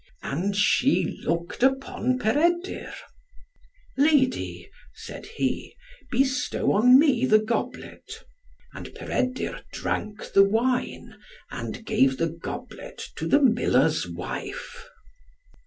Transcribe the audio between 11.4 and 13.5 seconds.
and gave the goblet to the